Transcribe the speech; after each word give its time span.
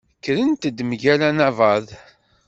Kkrent-d 0.17 0.77
mgal 0.89 1.21
anabaḍ. 1.29 1.85